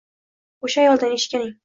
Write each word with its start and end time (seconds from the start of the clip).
o'sha 0.69 0.81
ayoldan 0.85 1.15
eshitganing 1.19 1.57